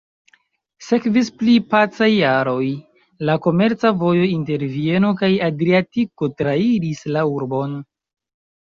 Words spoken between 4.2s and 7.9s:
inter Vieno kaj Adriatiko trairis la urbon.